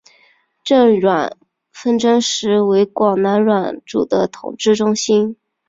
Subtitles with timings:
[0.63, 1.37] 郑阮
[1.71, 5.37] 纷争时期成为广南阮主的统治中心。